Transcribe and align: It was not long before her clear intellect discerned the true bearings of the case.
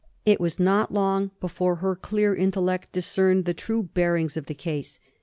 It 0.25 0.39
was 0.39 0.59
not 0.59 0.91
long 0.91 1.29
before 1.39 1.75
her 1.75 1.95
clear 1.95 2.33
intellect 2.33 2.91
discerned 2.91 3.45
the 3.45 3.53
true 3.53 3.83
bearings 3.83 4.35
of 4.35 4.47
the 4.47 4.55
case. 4.55 4.99